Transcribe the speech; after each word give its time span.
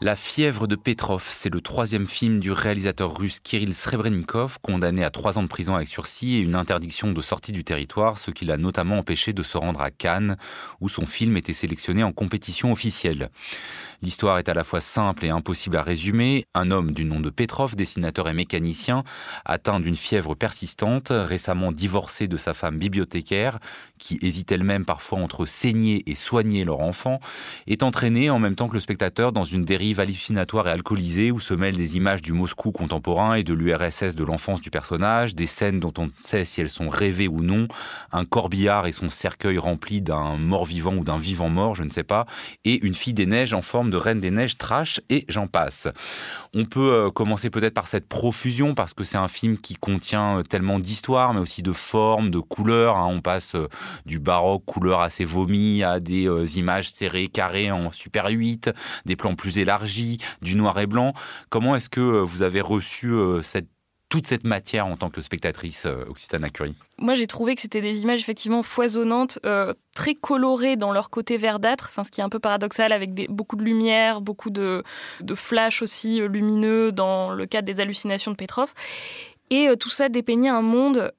La 0.00 0.14
fièvre 0.14 0.68
de 0.68 0.76
Petrov, 0.76 1.26
c'est 1.28 1.52
le 1.52 1.60
troisième 1.60 2.06
film 2.06 2.38
du 2.38 2.52
réalisateur 2.52 3.18
russe 3.18 3.40
Kirill 3.40 3.74
Srebrenikov, 3.74 4.58
condamné 4.62 5.02
à 5.02 5.10
trois 5.10 5.38
ans 5.38 5.42
de 5.42 5.48
prison 5.48 5.74
avec 5.74 5.88
sursis 5.88 6.36
et 6.36 6.38
une 6.38 6.54
interdiction 6.54 7.10
de 7.10 7.20
sortie 7.20 7.50
du 7.50 7.64
territoire, 7.64 8.16
ce 8.16 8.30
qui 8.30 8.44
l'a 8.44 8.58
notamment 8.58 8.98
empêché 8.98 9.32
de 9.32 9.42
se 9.42 9.58
rendre 9.58 9.80
à 9.80 9.90
Cannes, 9.90 10.36
où 10.80 10.88
son 10.88 11.04
film 11.04 11.36
était 11.36 11.52
sélectionné 11.52 12.04
en 12.04 12.12
compétition 12.12 12.70
officielle. 12.70 13.30
L'histoire 14.00 14.38
est 14.38 14.48
à 14.48 14.54
la 14.54 14.62
fois 14.62 14.80
simple 14.80 15.26
et 15.26 15.30
impossible 15.30 15.76
à 15.76 15.82
résumer. 15.82 16.46
Un 16.54 16.70
homme 16.70 16.92
du 16.92 17.04
nom 17.04 17.18
de 17.18 17.30
Petrov, 17.30 17.74
dessinateur 17.74 18.28
et 18.28 18.34
mécanicien, 18.34 19.02
atteint 19.44 19.80
d'une 19.80 19.96
fièvre 19.96 20.36
persistante, 20.36 21.08
récemment 21.10 21.72
divorcé 21.72 22.28
de 22.28 22.36
sa 22.36 22.54
femme 22.54 22.78
bibliothécaire, 22.78 23.58
qui 23.98 24.20
hésite 24.22 24.52
elle-même 24.52 24.84
parfois 24.84 25.18
entre 25.18 25.44
saigner 25.44 26.08
et 26.08 26.14
soigner 26.14 26.64
leur 26.64 26.78
enfant, 26.78 27.18
est 27.66 27.82
entraîné 27.82 28.30
en 28.30 28.38
même 28.38 28.54
temps 28.54 28.68
que 28.68 28.74
le 28.74 28.80
spectateur 28.80 29.32
dans 29.32 29.42
une 29.42 29.64
dérive 29.64 29.87
hallucinatoire 29.96 30.68
et 30.68 30.70
alcoolisée 30.70 31.30
où 31.30 31.40
se 31.40 31.54
mêlent 31.54 31.76
des 31.76 31.96
images 31.96 32.22
du 32.22 32.32
Moscou 32.32 32.72
contemporain 32.72 33.34
et 33.34 33.44
de 33.44 33.54
l'URSS 33.54 34.14
de 34.14 34.24
l'enfance 34.24 34.60
du 34.60 34.70
personnage, 34.70 35.34
des 35.34 35.46
scènes 35.46 35.80
dont 35.80 35.92
on 35.98 36.06
ne 36.06 36.12
sait 36.14 36.44
si 36.44 36.60
elles 36.60 36.70
sont 36.70 36.88
rêvées 36.88 37.28
ou 37.28 37.42
non, 37.42 37.68
un 38.12 38.24
corbillard 38.24 38.86
et 38.86 38.92
son 38.92 39.08
cercueil 39.08 39.58
rempli 39.58 40.00
d'un 40.00 40.36
mort-vivant 40.36 40.94
ou 40.94 41.04
d'un 41.04 41.16
vivant-mort, 41.16 41.74
je 41.74 41.84
ne 41.84 41.90
sais 41.90 42.04
pas, 42.04 42.26
et 42.64 42.84
une 42.84 42.94
fille 42.94 43.14
des 43.14 43.26
neiges 43.26 43.54
en 43.54 43.62
forme 43.62 43.90
de 43.90 43.96
reine 43.96 44.20
des 44.20 44.30
neiges 44.30 44.58
trash 44.58 45.00
et 45.08 45.24
j'en 45.28 45.46
passe. 45.46 45.88
On 46.54 46.64
peut 46.64 46.92
euh, 46.92 47.10
commencer 47.10 47.50
peut-être 47.50 47.74
par 47.74 47.88
cette 47.88 48.08
profusion 48.08 48.74
parce 48.74 48.94
que 48.94 49.04
c'est 49.04 49.18
un 49.18 49.28
film 49.28 49.58
qui 49.58 49.74
contient 49.74 50.38
euh, 50.38 50.42
tellement 50.42 50.78
d'histoires 50.78 51.32
mais 51.34 51.40
aussi 51.40 51.62
de 51.62 51.72
formes, 51.72 52.30
de 52.30 52.38
couleurs. 52.40 52.96
Hein. 52.96 53.08
On 53.10 53.20
passe 53.20 53.54
euh, 53.54 53.68
du 54.06 54.18
baroque, 54.18 54.64
couleur 54.64 55.00
assez 55.00 55.24
vomi, 55.24 55.82
à 55.82 56.00
des 56.00 56.58
images 56.58 56.90
serrées, 56.90 57.28
carrées 57.28 57.70
en 57.70 57.92
super 57.92 58.28
8, 58.28 58.70
des 59.06 59.16
plans 59.16 59.34
plus 59.34 59.58
élargis 59.58 59.77
du 60.42 60.54
noir 60.54 60.78
et 60.78 60.86
blanc. 60.86 61.14
Comment 61.50 61.76
est-ce 61.76 61.88
que 61.88 62.00
euh, 62.00 62.22
vous 62.22 62.42
avez 62.42 62.60
reçu 62.60 63.08
euh, 63.10 63.40
toute 64.08 64.26
cette 64.26 64.44
matière 64.44 64.86
en 64.86 64.96
tant 64.96 65.10
que 65.10 65.20
spectatrice 65.20 65.84
euh, 65.86 66.04
Occitana 66.08 66.48
Curie 66.48 66.74
Moi, 66.98 67.14
j'ai 67.14 67.26
trouvé 67.26 67.54
que 67.54 67.60
c'était 67.60 67.82
des 67.82 68.00
images 68.02 68.20
effectivement 68.20 68.62
foisonnantes, 68.62 69.38
très 69.94 70.14
colorées 70.14 70.76
dans 70.76 70.92
leur 70.92 71.10
côté 71.10 71.36
verdâtre, 71.36 71.90
ce 71.94 72.10
qui 72.10 72.20
est 72.20 72.24
un 72.24 72.28
peu 72.28 72.38
paradoxal 72.38 72.92
avec 72.92 73.30
beaucoup 73.30 73.56
de 73.56 73.64
lumière, 73.64 74.20
beaucoup 74.20 74.50
de, 74.50 74.82
de 75.20 75.34
flash 75.34 75.82
aussi 75.82 76.20
lumineux 76.20 76.92
dans 76.92 77.30
le 77.30 77.46
cadre 77.46 77.66
des 77.66 77.80
hallucinations 77.80 78.30
de 78.30 78.36
Petrov. 78.36 78.72
Et 79.50 79.68
tout 79.78 79.90
ça 79.90 80.08
dépeignait 80.08 80.48
un 80.48 80.62
monde 80.62 81.12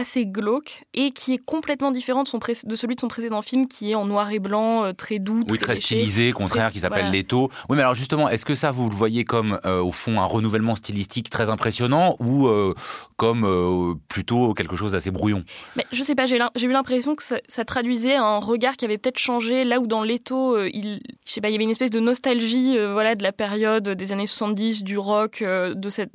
assez 0.00 0.26
glauque 0.26 0.84
et 0.94 1.12
qui 1.12 1.34
est 1.34 1.38
complètement 1.38 1.90
différent 1.90 2.22
de, 2.22 2.28
son 2.28 2.38
de 2.38 2.74
celui 2.74 2.94
de 2.94 3.00
son 3.00 3.08
précédent 3.08 3.42
film 3.42 3.68
qui 3.68 3.90
est 3.90 3.94
en 3.94 4.06
noir 4.06 4.32
et 4.32 4.38
blanc, 4.38 4.84
euh, 4.84 4.92
très 4.92 5.18
doux. 5.18 5.44
Oui, 5.48 5.58
très, 5.58 5.76
stylisé, 5.76 6.32
contraire, 6.32 6.72
qui 6.72 6.80
s'appelle 6.80 7.10
Leto. 7.10 7.50
Oui, 7.68 7.76
mais 7.76 7.82
alors 7.82 7.94
justement, 7.94 8.28
est-ce 8.28 8.44
que 8.44 8.54
ça, 8.54 8.70
vous 8.70 8.88
le 8.88 8.94
voyez 8.94 9.24
comme, 9.24 9.60
euh, 9.64 9.80
au 9.80 9.92
fond, 9.92 10.20
un 10.20 10.24
renouvellement 10.24 10.74
stylistique 10.74 11.30
très 11.30 11.50
impressionnant 11.50 12.16
ou 12.18 12.48
euh, 12.48 12.74
comme 13.16 13.98
plutôt 14.08 14.54
quelque 14.54 14.76
chose 14.76 14.92
d'assez 14.92 15.10
brouillon? 15.10 15.44
Mais 15.76 15.86
Je 15.92 16.02
sais 16.02 16.14
pas, 16.14 16.26
j'ai 16.26 16.36
eu 16.36 16.72
l'impression 16.72 17.14
que 17.14 17.22
ça, 17.22 17.64
traduisait 17.64 18.16
un 18.16 18.38
regard 18.38 18.76
qui 18.76 18.84
avait 18.86 18.98
peut-être 18.98 19.18
changé, 19.18 19.64
là 19.64 19.78
où 19.78 19.86
dans 19.86 20.02
Leto, 20.02 20.60
il, 20.64 21.00
je 21.26 21.32
sais 21.32 21.40
pas, 21.40 21.50
il 21.50 21.52
y 21.52 21.54
avait 21.54 21.64
une 21.64 21.70
espèce 21.70 21.90
de 21.90 22.00
nostalgie 22.00 22.76
voilà, 22.78 23.14
de 23.14 23.22
la 23.22 23.32
période 23.32 23.88
des 23.88 24.12
années 24.12 24.26
70, 24.26 24.82
du 24.82 24.96
rock, 24.98 25.44
de 25.44 25.88
cette 25.90 26.10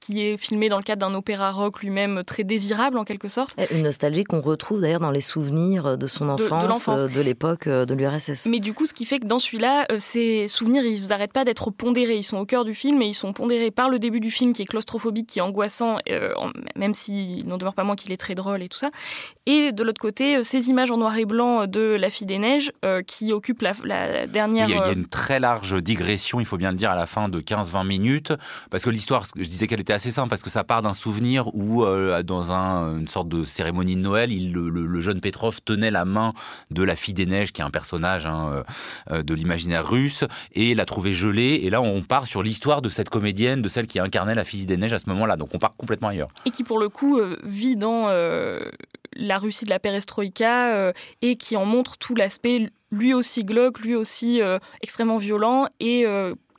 qui 0.00 0.22
est 0.22 0.36
filmé 0.36 0.68
dans 0.68 0.78
le 0.78 0.82
cadre 0.82 1.06
d'un 1.06 1.14
opéra 1.14 1.52
rock 1.52 1.80
lui-même 1.80 2.22
très 2.26 2.44
désirable 2.44 2.98
en 2.98 3.04
quelque 3.04 3.28
sorte. 3.28 3.54
Une 3.70 3.82
nostalgie 3.82 4.24
qu'on 4.24 4.40
retrouve 4.40 4.80
d'ailleurs 4.80 5.00
dans 5.00 5.10
les 5.10 5.20
souvenirs 5.20 5.98
de 5.98 6.06
son 6.06 6.28
enfance, 6.28 6.86
de, 6.86 7.08
de 7.08 7.20
l'époque 7.20 7.66
euh, 7.66 7.84
de 7.84 7.94
l'URSS. 7.94 8.46
Mais 8.46 8.60
du 8.60 8.72
coup, 8.72 8.86
ce 8.86 8.94
qui 8.94 9.04
fait 9.04 9.18
que 9.18 9.26
dans 9.26 9.38
celui-là, 9.38 9.86
euh, 9.90 9.96
ces 9.98 10.48
souvenirs, 10.48 10.84
ils 10.84 11.08
n'arrêtent 11.08 11.32
pas 11.32 11.44
d'être 11.44 11.70
pondérés. 11.70 12.16
Ils 12.16 12.22
sont 12.22 12.38
au 12.38 12.46
cœur 12.46 12.64
du 12.64 12.74
film 12.74 13.00
et 13.02 13.06
ils 13.06 13.14
sont 13.14 13.32
pondérés 13.32 13.70
par 13.70 13.88
le 13.88 13.98
début 13.98 14.20
du 14.20 14.30
film 14.30 14.52
qui 14.52 14.62
est 14.62 14.66
claustrophobique, 14.66 15.28
qui 15.28 15.38
est 15.38 15.42
angoissant, 15.42 15.98
euh, 16.10 16.32
même 16.76 16.94
s'il 16.94 17.46
n'en 17.46 17.58
demeure 17.58 17.74
pas 17.74 17.84
moins 17.84 17.96
qu'il 17.96 18.12
est 18.12 18.16
très 18.16 18.34
drôle 18.34 18.62
et 18.62 18.68
tout 18.68 18.78
ça. 18.78 18.90
Et 19.46 19.72
de 19.72 19.82
l'autre 19.82 20.00
côté, 20.00 20.42
ces 20.44 20.68
images 20.68 20.90
en 20.90 20.96
noir 20.96 21.16
et 21.16 21.24
blanc 21.24 21.66
de 21.66 21.80
La 21.80 22.10
Fille 22.10 22.26
des 22.26 22.38
Neiges 22.38 22.72
qui 23.06 23.32
occupent 23.32 23.62
la, 23.62 24.26
dernière... 24.26 24.68
il, 24.68 24.74
y 24.74 24.78
a, 24.78 24.92
une 24.92 25.06
très 25.06 25.40
large 25.40 25.82
digression, 25.82 26.40
il 26.40 26.46
faut 26.46 26.56
bien 26.56 26.70
le 26.70 26.76
dire, 26.76 26.90
à 26.90 26.96
la 26.96 27.06
fin 27.06 27.28
de 27.28 27.40
15-20 27.40 27.86
minutes, 27.86 28.32
parce 28.70 28.84
que 28.84 28.90
l'histoire, 28.90 29.24
je 29.36 29.42
disais 29.42 29.66
qu'elle 29.66 29.80
était 29.80 29.89
assez 29.92 30.10
simple 30.10 30.28
parce 30.28 30.42
que 30.42 30.50
ça 30.50 30.64
part 30.64 30.82
d'un 30.82 30.94
souvenir 30.94 31.54
où, 31.54 31.84
euh, 31.84 32.22
dans 32.22 32.52
une 32.52 33.08
sorte 33.08 33.28
de 33.28 33.44
cérémonie 33.44 33.96
de 33.96 34.00
Noël, 34.00 34.30
le, 34.30 35.00
jeune 35.00 35.20
Petrov 35.20 35.60
tenait 35.62 35.90
la 35.90 36.04
main 36.04 36.32
de 36.70 36.82
la 36.82 36.96
fille 36.96 37.14
des 37.14 37.26
neiges, 37.26 37.52
qui 37.52 37.60
est 37.60 37.64
un 37.64 37.70
personnage 37.70 38.26
hein, 38.26 38.50
euh, 38.52 38.62
euh, 39.10 39.22
de 39.22 39.34
l'imaginaire 39.34 39.88
russe, 39.88 40.24
et 40.52 40.74
l'a 40.74 40.84
trouvée 40.84 41.12
gelée. 41.12 41.60
Et 41.62 41.70
là, 41.70 41.80
on 41.80 42.02
part 42.02 42.26
sur 42.26 42.42
l'histoire 42.42 42.82
de 42.82 42.88
cette 42.88 43.08
comédienne, 43.08 43.62
de 43.62 43.68
celle 43.68 43.86
qui 43.86 43.98
incarnait 43.98 44.34
la 44.34 44.44
fille 44.44 44.66
des 44.66 44.76
neiges 44.76 44.92
à 44.92 44.98
ce 44.98 45.08
moment-là. 45.08 45.36
Donc 45.36 45.54
on 45.54 45.58
part 45.58 45.74
complètement 45.76 46.08
ailleurs. 46.08 46.28
Et 46.44 46.50
qui, 46.50 46.64
pour 46.64 46.78
le 46.78 46.88
coup, 46.88 47.20
vit 47.44 47.76
dans 47.76 48.08
la 48.08 49.38
Russie 49.38 49.64
de 49.64 49.70
la 49.70 49.78
perestroïka 49.78 50.92
et 51.22 51.36
qui 51.36 51.56
en 51.56 51.64
montre 51.64 51.96
tout 51.98 52.14
l'aspect 52.14 52.70
lui 52.90 53.14
aussi 53.14 53.44
glauque, 53.44 53.80
lui 53.80 53.94
aussi 53.94 54.40
extrêmement 54.82 55.18
violent 55.18 55.66
et 55.80 56.04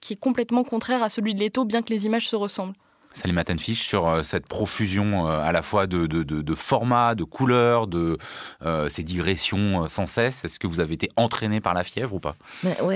qui 0.02 0.14
est 0.14 0.20
complètement 0.20 0.64
contraire 0.64 1.04
à 1.04 1.10
celui 1.10 1.36
de 1.36 1.40
Leto, 1.42 1.64
bien 1.64 1.82
que 1.82 1.94
les 1.94 2.06
images 2.06 2.28
se 2.28 2.36
ressemblent. 2.36 2.76
Salim 3.14 3.44
Tenfish, 3.44 3.82
sur 3.82 4.08
euh, 4.08 4.24
cette 4.24 4.48
profusion 4.48 5.28
euh, 5.28 5.42
à 5.42 5.52
la 5.52 5.62
fois 5.62 5.86
de, 5.86 6.08
de, 6.08 6.56
formats, 6.56 7.14
de 7.16 7.24
couleurs, 7.24 7.88
de 7.88 8.18
euh, 8.66 8.88
ces 8.90 9.04
digressions 9.04 9.88
sans 9.88 10.06
cesse. 10.06 10.46
Est-ce 10.46 10.60
que 10.60 10.68
vous 10.68 10.80
avez 10.80 10.94
été 10.94 11.10
entraîné 11.18 11.60
par 11.60 11.74
la 11.74 11.84
fièvre 11.84 12.14
ou 12.14 12.20
pas? 12.20 12.36
Ben, 12.64 12.76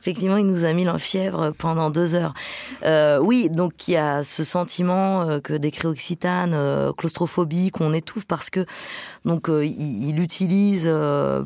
effectivement, 0.00 0.36
il 0.36 0.46
nous 0.46 0.64
a 0.64 0.72
mis 0.72 0.84
la 0.84 0.98
fièvre 0.98 1.52
pendant 1.58 1.90
deux 1.90 2.14
heures. 2.14 2.34
oui, 3.20 3.50
donc 3.50 3.88
il 3.88 3.92
y 3.92 3.96
a 3.96 4.22
ce 4.22 4.44
sentiment 4.44 5.40
que 5.40 5.54
décrit 5.54 5.86
Occitane, 5.86 6.92
claustrophobie, 6.96 7.70
qu'on 7.70 7.92
étouffe 7.92 8.26
parce 8.26 8.50
que 8.50 8.64
donc 9.24 9.48
il, 9.48 10.20
utilise 10.20 10.92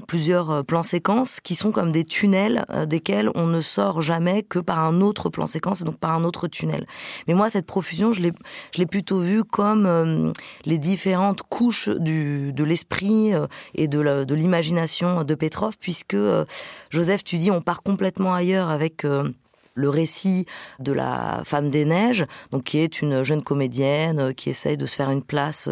plusieurs 0.07 0.65
plans 0.65 0.83
séquences 0.83 1.41
qui 1.41 1.55
sont 1.55 1.73
comme 1.73 1.93
des 1.93 2.05
tunnels 2.05 2.65
desquels 2.87 3.31
on 3.35 3.47
ne 3.47 3.61
sort 3.61 4.03
jamais 4.03 4.43
que 4.43 4.59
par 4.59 4.81
un 4.81 5.01
autre 5.01 5.29
plan 5.31 5.47
séquence 5.47 5.83
donc 5.83 5.99
par 5.99 6.13
un 6.13 6.25
autre 6.25 6.49
tunnel. 6.49 6.87
Mais 7.27 7.35
moi, 7.35 7.49
cette 7.49 7.67
profusion, 7.67 8.13
je 8.13 8.21
l'ai 8.21 8.87
plutôt 8.87 9.21
vue 9.21 9.45
comme 9.45 9.87
euh, 9.87 10.33
les 10.65 10.79
différentes 10.79 11.43
couches 11.43 11.89
de 11.89 12.65
l'esprit 12.65 13.35
euh, 13.35 13.47
et 13.75 13.89
de 13.89 14.35
l'imagination 14.35 15.25
de, 15.25 15.35
Petrov, 15.35 15.75
puisque 15.79 16.15
euh, 16.15 16.45
Joseph, 16.91 17.25
tu 17.25 17.37
dis, 17.39 17.51
on 17.51 17.61
part 17.61 17.83
complètement 17.83 18.35
ailleurs 18.35 18.71
avec 18.71 19.05
le 19.75 19.89
récit 19.91 20.47
de 20.79 20.93
la 20.93 21.43
femme 21.45 21.69
des 21.69 21.85
neiges, 21.85 22.25
donc 22.51 22.65
qui 22.65 22.79
est 22.79 23.03
une 23.03 23.23
jeune 23.23 23.43
comédienne 23.43 24.33
qui 24.35 24.49
essaye 24.49 24.77
de 24.79 24.87
se 24.87 24.97
faire 24.97 25.11
une 25.11 25.23
place 25.23 25.69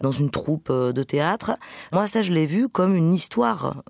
dans 0.00 0.12
une 0.12 0.30
troupe 0.30 0.70
de 0.72 1.02
théâtre. 1.02 1.52
Moi, 1.92 2.06
ça, 2.06 2.22
je 2.22 2.32
l'ai 2.32 2.46
vu 2.46 2.68
comme 2.68 2.94
une 2.94 3.14
histoire, 3.14 3.82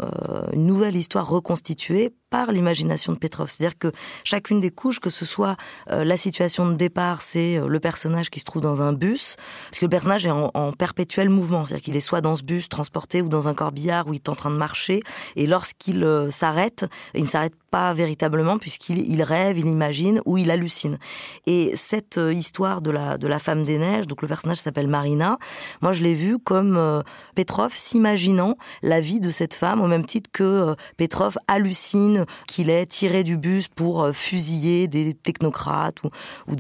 une 0.53 0.67
nouvelle 0.67 0.97
histoire 0.97 1.29
reconstituée 1.29 2.13
par 2.31 2.51
l'imagination 2.51 3.13
de 3.13 3.19
Petrov. 3.19 3.49
C'est-à-dire 3.51 3.79
que 3.79 3.93
chacune 4.25 4.61
des 4.61 4.71
couches, 4.71 5.01
que 5.01 5.11
ce 5.11 5.25
soit 5.25 5.57
euh, 5.91 6.05
la 6.05 6.17
situation 6.17 6.69
de 6.69 6.75
départ, 6.75 7.23
c'est 7.23 7.57
euh, 7.57 7.69
le 7.69 7.81
personnage 7.81 8.31
qui 8.31 8.41
se 8.41 8.45
trouve 8.45 8.63
dans 8.63 8.83
un 8.83 8.93
bus, 8.93 9.37
parce 9.71 9.79
que 9.79 9.85
le 9.85 9.91
personnage 9.91 10.27
est 10.27 10.31
en, 10.31 10.73
perpétuel 10.73 11.29
mouvement, 11.29 11.65
c'est-à-dire 11.65 11.85
qu'il 11.85 11.97
est 11.97 12.01
soit 12.01 12.21
dans 12.21 12.37
ce 12.37 12.43
bus 12.43 12.69
transporté 12.69 13.23
ou 13.23 13.29
dans 13.29 13.49
un 13.49 13.55
corbillard 13.55 14.09
où 14.09 14.13
il 14.13 14.17
est 14.17 14.29
en 14.29 14.35
train 14.35 14.51
de 14.51 14.57
marcher, 14.57 15.03
et 15.37 15.47
lorsqu'il 15.47 16.03
euh, 16.03 16.31
s'arrête, 16.31 16.85
il 17.15 17.23
ne 17.23 17.29
s'arrête 17.29 17.55
pas 17.71 17.95
véritablement 17.95 18.59
puisqu'il 18.59 18.99
il 19.11 19.23
rêve, 19.23 19.59
il 19.59 19.67
imagine 19.67 20.21
ou 20.27 20.37
il 20.39 20.51
hallucine. 20.51 20.99
Et 21.47 21.73
cette 21.77 22.19
histoire 22.33 22.81
de 22.81 22.91
la, 22.91 23.19
de 23.19 23.27
la 23.27 23.39
femme 23.39 23.65
des 23.65 23.79
neiges, 23.79 24.07
donc 24.07 24.23
le 24.23 24.29
personnage 24.29 24.59
s'appelle 24.59 24.89
Marina, 24.89 25.39
moi 25.81 25.93
je 25.97 26.03
l'ai 26.03 26.15
vu 26.15 26.39
comme 26.39 27.03
Petrov 27.35 27.73
s'imaginant 27.75 28.57
la 28.83 29.01
vie 29.01 29.21
de 29.21 29.31
cette 29.31 29.55
femme 29.55 29.81
au 29.81 29.87
même 29.87 30.07
titre 30.07 30.31
que 30.33 30.75
Petrov 30.97 31.39
hallucine 31.49 32.25
qu'il 32.47 32.71
est 32.71 32.87
tiré 32.87 33.25
du 33.25 33.37
bus 33.37 33.69
pour 33.69 34.03
euh, 34.03 34.13
fusiller 34.13 34.89
des 34.89 35.15
technocrates 35.15 36.03
ou, 36.03 36.11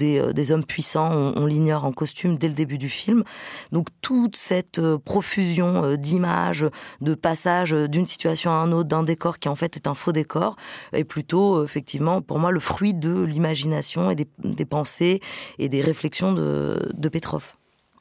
euh, 0.00 0.32
des, 0.32 0.52
hommes 0.52 0.64
puissants, 0.64 1.10
on, 1.36 1.46
l'ignore 1.46 1.84
en 1.84 1.92
costume 1.92 2.36
dès 2.36 2.48
le 2.48 2.54
début 2.54 2.78
du 2.78 2.88
film. 2.88 3.24
Donc 3.72 3.88
toute 4.00 4.36
cette 4.36 4.78
euh, 4.78 4.98
profusion 4.98 5.96
d'images, 5.96 6.66
de 7.00 7.14
passages 7.14 7.72
d'une 7.72 8.06
situation 8.06 8.50
à 8.50 8.54
un 8.54 8.72
autre, 8.72 8.88
d'un 8.88 9.02
décor 9.02 9.38
qui 9.38 9.48
en 9.48 9.54
fait 9.54 9.76
est 9.76 9.86
un 9.86 9.94
faux 9.94 10.12
décor, 10.12 10.56
est 10.92 11.04
plutôt 11.04 11.64
effectivement 11.64 12.22
pour 12.22 12.38
moi 12.38 12.50
le 12.50 12.60
fruit 12.60 12.94
de 12.94 13.22
l'imagination 13.22 14.10
et 14.10 14.14
des, 14.14 14.64
pensées 14.64 15.20
et 15.58 15.68
des 15.68 15.80
réflexions 15.80 16.32
de, 16.32 16.90
de 16.94 17.08
Petrov. 17.08 17.54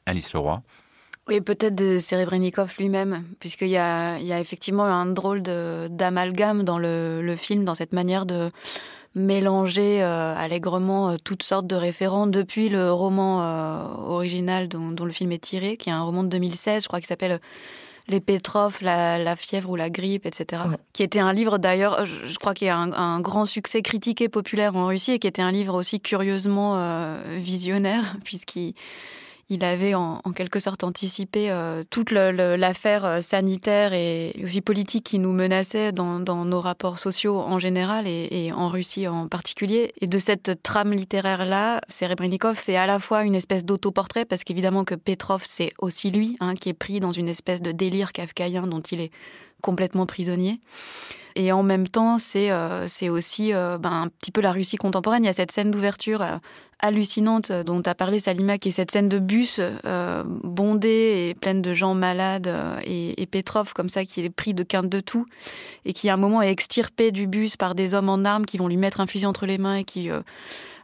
Alice 0.06 0.32
Leroy. 0.32 0.62
Et 1.28 1.40
peut-être 1.40 1.74
de 1.74 1.98
Serebrennikov 1.98 2.74
lui-même, 2.78 3.24
puisqu'il 3.40 3.68
y 3.68 3.76
a, 3.76 4.18
il 4.18 4.26
y 4.26 4.32
a 4.32 4.38
effectivement 4.38 4.84
un 4.84 5.06
drôle 5.06 5.42
d'amalgame 5.42 6.62
dans 6.62 6.78
le, 6.78 7.34
film, 7.36 7.64
dans 7.64 7.74
cette 7.74 7.92
manière 7.92 8.26
de 8.26 8.50
mélanger 9.16 10.02
euh, 10.02 10.36
allègrement 10.36 11.08
euh, 11.08 11.16
toutes 11.24 11.42
sortes 11.42 11.66
de 11.66 11.74
référents 11.74 12.26
depuis 12.26 12.68
le 12.68 12.92
roman 12.92 13.40
euh, 13.42 13.86
original 14.08 14.68
dont, 14.68 14.90
dont, 14.90 15.06
le 15.06 15.10
film 15.10 15.32
est 15.32 15.42
tiré, 15.42 15.78
qui 15.78 15.88
est 15.88 15.92
un 15.92 16.02
roman 16.02 16.22
de 16.22 16.28
2016, 16.28 16.82
je 16.82 16.88
crois, 16.88 17.00
qui 17.00 17.06
s'appelle 17.06 17.40
les 18.08 18.20
Petrov, 18.20 18.78
la, 18.82 19.34
fièvre 19.34 19.70
ou 19.70 19.74
la 19.74 19.90
grippe, 19.90 20.26
etc. 20.26 20.62
Qui 20.92 21.02
était 21.02 21.18
un 21.18 21.32
livre 21.32 21.58
d'ailleurs, 21.58 22.06
je, 22.06 22.36
crois 22.36 22.54
qu'il 22.54 22.68
y 22.68 22.70
a 22.70 22.76
un, 22.76 23.20
grand 23.20 23.46
succès 23.46 23.82
critique 23.82 24.20
et 24.20 24.28
populaire 24.28 24.76
en 24.76 24.86
Russie 24.86 25.12
et 25.12 25.18
qui 25.18 25.26
était 25.26 25.42
un 25.42 25.50
livre 25.50 25.74
aussi 25.74 26.00
curieusement 26.00 26.78
visionnaire 27.36 28.16
puisqu'il 28.24 28.74
il 29.48 29.64
avait 29.64 29.94
en, 29.94 30.20
quelque 30.34 30.58
sorte 30.58 30.82
anticipé 30.82 31.50
euh, 31.50 31.84
toute 31.88 32.10
l'affaire 32.10 33.04
euh, 33.04 33.20
sanitaire 33.20 33.92
et 33.92 34.34
aussi 34.42 34.60
politique 34.60 35.04
qui 35.04 35.18
nous 35.20 35.32
menaçait 35.32 35.92
dans, 35.92 36.18
nos 36.18 36.60
rapports 36.60 36.98
sociaux 36.98 37.38
en 37.38 37.58
général 37.58 38.06
et, 38.08 38.50
en 38.52 38.68
Russie 38.68 39.06
en 39.06 39.28
particulier. 39.28 39.92
Et 40.00 40.08
de 40.08 40.18
cette 40.18 40.62
trame 40.62 40.92
littéraire-là, 40.92 41.80
Serebrennikov 41.88 42.56
fait 42.56 42.76
à 42.76 42.86
la 42.86 42.98
fois 42.98 43.24
une 43.24 43.36
espèce 43.36 43.64
d'autoportrait, 43.64 44.24
parce 44.24 44.42
qu'évidemment 44.42 44.84
que 44.84 44.96
Petrov, 44.96 45.42
c'est 45.44 45.72
aussi 45.78 46.10
lui, 46.10 46.36
hein, 46.40 46.54
qui 46.54 46.68
est 46.68 46.74
pris 46.74 46.98
dans 46.98 47.12
une 47.12 47.28
espèce 47.28 47.62
de 47.62 47.70
délire 47.70 48.12
kafkaïen 48.12 48.66
dont 48.66 48.80
il 48.80 49.00
est 49.00 49.10
complètement 49.62 50.06
prisonnier. 50.06 50.60
Et 51.36 51.52
en 51.52 51.62
même 51.62 51.86
temps, 51.86 52.18
c'est 52.18 52.50
euh, 52.50 52.86
aussi 53.10 53.52
ben, 53.52 53.80
un 53.84 54.08
petit 54.08 54.32
peu 54.32 54.40
la 54.40 54.52
Russie 54.52 54.76
contemporaine. 54.76 55.22
Il 55.22 55.26
y 55.26 55.30
a 55.30 55.34
cette 55.34 55.52
scène 55.52 55.70
d'ouverture 55.70 56.24
hallucinante 56.80 57.52
dont 57.52 57.82
as 57.86 57.94
parlé, 57.94 58.18
Salima, 58.18 58.58
qui 58.58 58.68
est 58.68 58.72
cette 58.72 58.90
scène 58.90 59.08
de 59.08 59.18
bus 59.18 59.60
euh, 59.60 60.22
bondée 60.26 61.28
et 61.28 61.34
pleine 61.34 61.62
de 61.62 61.74
gens 61.74 61.94
malades 61.94 62.48
euh, 62.48 62.78
et, 62.84 63.26
Petrov 63.26 63.72
comme 63.72 63.88
ça 63.88 64.04
qui 64.04 64.20
est 64.20 64.30
pris 64.30 64.54
de 64.54 64.62
quinte 64.62 64.88
de 64.88 65.00
tout 65.00 65.26
et 65.84 65.92
qui 65.92 66.08
à 66.08 66.14
un 66.14 66.16
moment 66.16 66.42
est 66.42 66.50
extirpé 66.50 67.10
du 67.10 67.26
bus 67.26 67.56
par 67.56 67.74
des 67.74 67.94
hommes 67.94 68.08
en 68.08 68.24
armes 68.24 68.46
qui 68.46 68.56
vont 68.56 68.68
lui 68.68 68.76
mettre 68.76 69.00
un 69.00 69.06
fusil 69.06 69.26
entre 69.26 69.46
les 69.46 69.58
mains 69.58 69.76
et 69.76 69.84
qui 69.84 70.10
euh, 70.10 70.20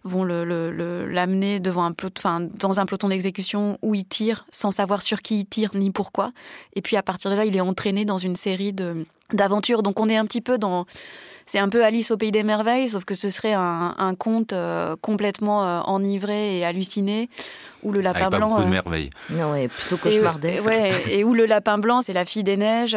vont 0.02 0.24
l'amener 0.24 1.60
devant 1.60 1.84
un 1.84 1.94
enfin, 2.18 2.40
dans 2.40 2.80
un 2.80 2.86
peloton 2.86 3.08
d'exécution 3.08 3.78
où 3.82 3.94
il 3.94 4.04
tire 4.04 4.46
sans 4.50 4.72
savoir 4.72 5.02
sur 5.02 5.22
qui 5.22 5.40
il 5.40 5.46
tire 5.46 5.70
ni 5.74 5.92
pourquoi. 5.92 6.32
Et 6.74 6.82
puis 6.82 6.96
à 6.96 7.02
partir 7.04 7.30
de 7.30 7.36
là, 7.36 7.44
il 7.44 7.56
est 7.56 7.60
entraîné 7.60 8.04
dans 8.04 8.18
une 8.18 8.34
série 8.34 8.74
d'aventures. 9.32 9.84
Donc 9.84 10.00
on 10.00 10.08
est 10.08 10.16
un 10.16 10.24
petit 10.24 10.40
peu 10.40 10.58
dans 10.58 10.86
c'est 11.46 11.58
un 11.58 11.68
peu 11.68 11.84
Alice 11.84 12.10
au 12.10 12.16
pays 12.16 12.32
des 12.32 12.42
merveilles, 12.42 12.88
sauf 12.88 13.04
que 13.04 13.14
ce 13.14 13.30
serait 13.30 13.52
un, 13.54 14.14
conte 14.18 14.52
euh, 14.52 14.96
complètement 15.00 15.64
euh, 15.64 15.80
enivré 15.80 16.58
et 16.58 16.64
halluciné, 16.64 17.28
où 17.82 17.92
le 17.92 18.00
lapin 18.00 18.26
Avec 18.26 18.38
blanc. 18.38 18.50
Pas 18.50 18.56
beaucoup 18.56 18.62
de 18.62 18.66
euh, 18.66 18.70
merveilles. 18.70 19.10
Non, 19.30 19.52
ouais, 19.52 19.68
plutôt 19.68 19.96
cauchemardesque. 19.96 20.70
Et, 21.08 21.18
et 21.18 21.24
où 21.24 21.34
le 21.34 21.46
lapin 21.46 21.78
blanc, 21.78 22.02
c'est 22.02 22.12
la 22.12 22.24
fille 22.24 22.44
des 22.44 22.56
neiges, 22.56 22.96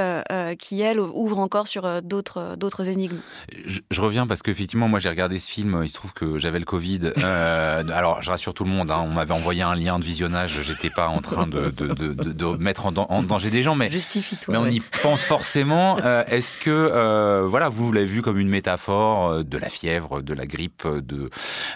qui 0.59 0.81
elle 0.81 1.00
ouvre 1.00 1.39
encore 1.39 1.68
sur 1.68 2.01
d'autres 2.01 2.56
d'autres 2.57 2.88
énigmes. 2.88 3.19
Je, 3.65 4.01
reviens 4.01 4.27
parce 4.27 4.42
qu'effectivement, 4.42 4.88
moi 4.88 5.00
j'ai 5.00 5.09
regardé 5.09 5.39
ce 5.39 5.50
film. 5.50 5.81
Il 5.83 5.89
se 5.89 5.95
trouve 5.95 6.13
que 6.13 6.38
j'avais 6.38 6.59
le 6.59 6.65
Covid. 6.65 7.12
alors, 7.24 8.21
je 8.21 8.30
rassure 8.30 8.53
tout 8.53 8.63
le 8.63 8.69
monde. 8.69 8.91
Hein, 8.91 9.01
on 9.03 9.09
m'avait 9.09 9.33
envoyé 9.33 9.63
un 9.63 9.75
lien 9.75 10.00
de 10.00 10.06
visionnage. 10.06 10.62
J'étais 10.62 10.89
pas 10.89 11.07
en 11.07 11.21
train 11.21 11.48
de, 11.48 11.71
de, 11.71 11.94
de, 11.94 12.13
de 12.13 12.45
mettre 12.57 12.86
en, 12.86 12.91
danger 12.91 13.50
des 13.50 13.62
gens, 13.62 13.75
mais 13.75 13.89
justifie-toi. 13.89 14.53
Mais 14.53 14.59
on 14.59 14.69
y 14.69 14.81
pense 15.01 15.21
forcément. 15.21 15.98
Est-ce 15.98 16.57
que 16.57 17.44
voilà, 17.45 17.69
vous, 17.69 17.88
vous 17.88 17.91
l'avez 17.91 18.06
vu 18.06 18.21
comme 18.21 18.35
une 18.38 18.50
métaphore 18.50 19.28
euh, 19.28 19.44
de 19.44 19.58
la 19.58 19.70
fièvre, 19.70 20.22
de 20.22 20.34
la 20.34 20.46
grippe, 20.46 20.84
euh, 20.86 21.02
de, 21.02 21.30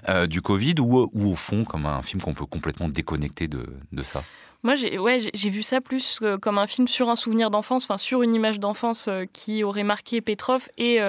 euh, 0.07 0.27
du 0.27 0.41
Covid, 0.41 0.75
ou, 0.79 1.09
ou, 1.13 1.31
au 1.31 1.35
fond 1.35 1.63
comme 1.63 1.85
un 1.85 2.01
film 2.01 2.21
qu'on 2.21 2.33
peut 2.33 2.45
complètement 2.45 2.89
déconnecter 2.89 3.47
de, 3.47 3.65
de 3.91 4.03
ça? 4.03 4.23
Moi, 4.61 4.75
j'ai 4.75 5.49
vu 5.49 5.61
ça 5.61 5.79
plus 5.79 6.19
comme 6.41 6.57
un 6.57 6.67
film 6.67 6.89
sur 6.89 7.07
un 7.09 7.15
souvenir 7.15 7.49
d'enfance, 7.49 7.85
enfin 7.85 7.97
sur 7.97 8.23
une 8.23 8.33
image 8.33 8.59
d'enfance 8.59 9.09
qui 9.31 9.63
aurait 9.63 9.83
marqué 9.83 10.19
Petrov 10.19 10.67
et 10.77 10.99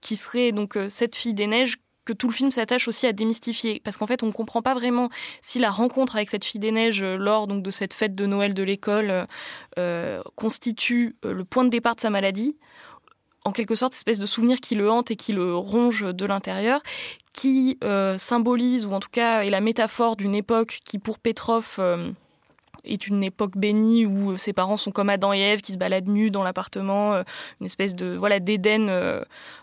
qui 0.00 0.16
serait 0.16 0.50
donc 0.50 0.78
cette 0.88 1.14
fille 1.14 1.34
des 1.34 1.46
neiges 1.46 1.76
que 2.06 2.14
tout 2.14 2.28
le 2.28 2.32
film 2.32 2.50
s'attache 2.50 2.88
aussi 2.88 3.06
à 3.06 3.12
démystifier. 3.12 3.82
Parce 3.84 3.98
qu'en 3.98 4.06
fait, 4.06 4.22
on 4.22 4.28
ne 4.28 4.32
comprend 4.32 4.62
pas 4.62 4.72
vraiment 4.72 5.10
si 5.42 5.58
la 5.58 5.70
rencontre 5.70 6.16
avec 6.16 6.30
cette 6.30 6.46
fille 6.46 6.58
des 6.58 6.72
neiges 6.72 7.04
lors 7.04 7.46
donc, 7.46 7.62
de 7.62 7.70
cette 7.70 7.92
fête 7.92 8.14
de 8.14 8.24
Noël 8.24 8.54
de 8.54 8.62
l'école 8.62 9.26
constitue 10.34 11.16
le 11.22 11.44
point 11.44 11.64
de 11.64 11.68
départ 11.68 11.96
de 11.96 12.00
sa 12.00 12.08
maladie 12.08 12.56
en 13.46 13.52
quelque 13.52 13.76
sorte, 13.76 13.92
cette 13.92 14.00
espèce 14.00 14.18
de 14.18 14.26
souvenir 14.26 14.60
qui 14.60 14.74
le 14.74 14.90
hante 14.90 15.12
et 15.12 15.16
qui 15.16 15.32
le 15.32 15.54
ronge 15.54 16.02
de 16.02 16.26
l'intérieur, 16.26 16.80
qui 17.32 17.78
euh, 17.84 18.18
symbolise, 18.18 18.86
ou 18.86 18.92
en 18.92 18.98
tout 18.98 19.08
cas 19.10 19.42
est 19.42 19.50
la 19.50 19.60
métaphore 19.60 20.16
d'une 20.16 20.34
époque 20.34 20.80
qui, 20.84 20.98
pour 20.98 21.20
Petrov, 21.20 21.76
euh, 21.78 22.10
est 22.84 23.06
une 23.06 23.22
époque 23.22 23.56
bénie 23.56 24.04
où 24.04 24.36
ses 24.36 24.52
parents 24.52 24.76
sont 24.76 24.90
comme 24.90 25.10
Adam 25.10 25.32
et 25.32 25.38
Ève 25.38 25.60
qui 25.60 25.72
se 25.72 25.78
baladent 25.78 26.08
nus 26.08 26.32
dans 26.32 26.42
l'appartement, 26.42 27.14
euh, 27.14 27.22
une 27.60 27.66
espèce 27.66 27.94
de 27.94 28.16
voilà 28.16 28.40
d'Éden 28.40 28.86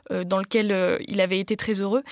dans 0.09 0.37
lequel 0.37 0.99
il 1.07 1.19
avait 1.19 1.39
été 1.39 1.57
très 1.57 1.81
heureux 1.81 2.03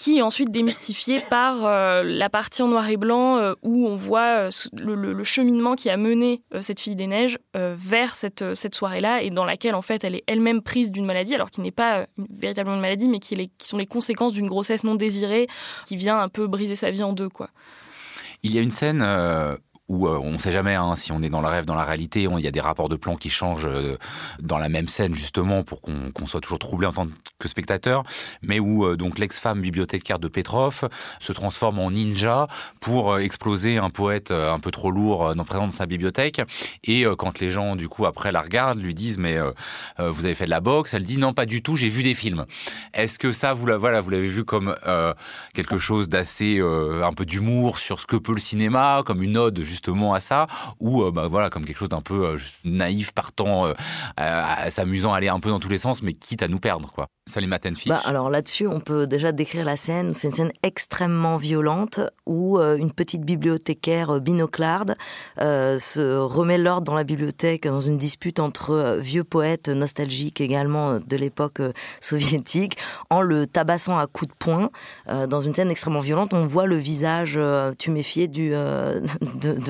qui 0.00 0.16
est 0.16 0.22
ensuite 0.22 0.50
démystifié 0.50 1.20
par 1.28 1.66
euh, 1.66 2.02
la 2.02 2.30
partie 2.30 2.62
en 2.62 2.68
noir 2.68 2.88
et 2.88 2.96
blanc 2.96 3.36
euh, 3.36 3.52
où 3.62 3.86
on 3.86 3.96
voit 3.96 4.48
euh, 4.48 4.50
le, 4.72 5.24
cheminement 5.24 5.74
qui 5.76 5.90
a 5.90 5.98
mené 5.98 6.40
cette 6.60 6.80
fille 6.80 6.96
des 6.96 7.06
neiges 7.06 7.38
vers 7.54 8.14
cette, 8.14 8.54
cette 8.54 8.74
soirée-là 8.74 9.22
et 9.22 9.28
dans 9.28 9.44
laquelle 9.44 9.74
en 9.74 9.82
fait 9.82 10.02
elle 10.02 10.14
est 10.14 10.24
elle-même 10.26 10.62
prise 10.62 10.90
d'une 10.90 11.04
maladie, 11.04 11.34
alors 11.34 11.50
qui 11.50 11.60
n'est 11.60 11.70
pas 11.70 12.06
véritablement 12.16 12.76
une 12.76 12.80
maladie, 12.80 13.08
mais 13.08 13.18
qui, 13.18 13.50
qui 13.58 13.68
sont 13.68 13.76
les 13.76 13.86
conséquences 13.86 14.32
d'une 14.32 14.46
grossesse 14.46 14.84
non 14.84 14.94
désirée 14.94 15.48
qui 15.84 15.96
vient 15.96 16.18
un 16.18 16.30
peu 16.30 16.46
briser 16.46 16.76
sa 16.76 16.90
vie 16.90 17.02
en 17.02 17.12
deux. 17.12 17.28
quoi. 17.28 17.50
Il 18.42 18.54
y 18.54 18.58
a 18.58 18.62
une 18.62 18.70
scène 18.70 19.02
où 19.90 20.06
euh, 20.06 20.20
on 20.22 20.30
ne 20.30 20.38
sait 20.38 20.52
jamais 20.52 20.76
hein, 20.76 20.94
si 20.94 21.10
on 21.10 21.20
est 21.20 21.28
dans 21.28 21.40
le 21.40 21.48
rêve, 21.48 21.64
dans 21.64 21.74
la 21.74 21.84
réalité. 21.84 22.22
Il 22.22 22.44
y 22.44 22.46
a 22.46 22.52
des 22.52 22.60
rapports 22.60 22.88
de 22.88 22.94
plan 22.94 23.16
qui 23.16 23.28
changent 23.28 23.66
euh, 23.66 23.98
dans 24.38 24.56
la 24.56 24.68
même 24.68 24.86
scène 24.86 25.16
justement 25.16 25.64
pour 25.64 25.80
qu'on 25.82 26.26
soit 26.26 26.40
toujours 26.40 26.60
troublé 26.60 26.86
en 26.86 26.92
tant 26.92 27.08
que 27.40 27.48
spectateur, 27.48 28.04
mais 28.40 28.60
où 28.60 28.86
euh, 28.86 28.96
donc 28.96 29.18
l'ex-femme 29.18 29.60
bibliothécaire 29.60 30.20
de 30.20 30.28
Petrov 30.28 30.88
se 31.18 31.32
transforme 31.32 31.80
en 31.80 31.90
ninja 31.90 32.46
pour 32.78 33.18
exploser 33.18 33.78
un 33.78 33.90
poète 33.90 34.30
un 34.30 34.60
peu 34.60 34.70
trop 34.70 34.92
lourd 34.92 35.34
dans 35.34 35.44
présent 35.44 35.66
de 35.66 35.72
sa 35.72 35.86
bibliothèque. 35.86 36.40
Et 36.84 37.04
quand 37.18 37.40
les 37.40 37.50
gens 37.50 37.74
du 37.74 37.88
coup 37.88 38.06
après 38.06 38.30
la 38.30 38.42
regardent, 38.42 38.80
lui 38.80 38.94
disent 38.94 39.18
mais 39.18 39.38
vous 39.98 40.24
avez 40.24 40.34
fait 40.34 40.44
de 40.44 40.50
la 40.50 40.60
boxe, 40.60 40.94
elle 40.94 41.02
dit 41.02 41.18
non 41.18 41.32
pas 41.32 41.46
du 41.46 41.62
tout, 41.62 41.76
j'ai 41.76 41.88
vu 41.88 42.02
des 42.02 42.14
films. 42.14 42.46
Est-ce 42.94 43.18
que 43.18 43.32
ça 43.32 43.54
vous 43.54 43.66
la 43.66 43.76
voilà 43.76 44.00
vous 44.00 44.10
l'avez 44.10 44.28
vu 44.28 44.44
comme 44.44 44.74
quelque 45.54 45.78
chose 45.78 46.08
d'assez 46.08 46.60
un 46.60 47.12
peu 47.12 47.26
d'humour 47.26 47.78
sur 47.78 47.98
ce 47.98 48.06
que 48.06 48.16
peut 48.16 48.34
le 48.34 48.40
cinéma, 48.40 49.02
comme 49.04 49.22
une 49.22 49.36
ode 49.36 49.60
justement 49.62 49.79
justement 49.80 50.12
à 50.12 50.20
ça, 50.20 50.46
ou 50.78 51.02
euh, 51.02 51.10
bah, 51.10 51.26
voilà, 51.26 51.48
comme 51.48 51.64
quelque 51.64 51.78
chose 51.78 51.88
d'un 51.88 52.02
peu 52.02 52.26
euh, 52.26 52.38
naïf, 52.64 53.12
partant, 53.12 53.66
euh, 53.66 53.74
s'amusant 54.68 55.14
à 55.14 55.16
aller 55.16 55.28
un 55.28 55.40
peu 55.40 55.48
dans 55.48 55.58
tous 55.58 55.70
les 55.70 55.78
sens, 55.78 56.02
mais 56.02 56.12
quitte 56.12 56.42
à 56.42 56.48
nous 56.48 56.60
perdre, 56.60 56.92
quoi. 56.92 57.08
Bah, 57.90 58.00
alors 58.04 58.30
là-dessus, 58.30 58.66
on 58.66 58.80
peut 58.80 59.06
déjà 59.06 59.32
décrire 59.32 59.64
la 59.64 59.76
scène. 59.76 60.12
C'est 60.14 60.28
une 60.28 60.34
scène 60.34 60.52
extrêmement 60.62 61.36
violente 61.36 62.00
où 62.26 62.58
une 62.58 62.92
petite 62.92 63.22
bibliothécaire 63.22 64.20
binoclarde 64.20 64.96
se 65.38 66.16
remet 66.18 66.58
l'ordre 66.58 66.82
dans 66.82 66.94
la 66.94 67.04
bibliothèque 67.04 67.66
dans 67.66 67.80
une 67.80 67.98
dispute 67.98 68.40
entre 68.40 68.98
vieux 69.00 69.24
poètes 69.24 69.68
nostalgiques 69.68 70.40
également 70.40 71.00
de 71.00 71.16
l'époque 71.16 71.60
soviétique 72.00 72.76
en 73.10 73.22
le 73.22 73.46
tabassant 73.46 73.98
à 73.98 74.06
coups 74.06 74.30
de 74.30 74.36
poing. 74.38 74.70
dans 75.06 75.40
une 75.40 75.54
scène 75.54 75.70
extrêmement 75.70 76.00
violente, 76.00 76.34
on 76.34 76.46
voit 76.46 76.66
le 76.66 76.76
visage 76.76 77.38
tuméfié 77.78 78.28
de 78.28 79.00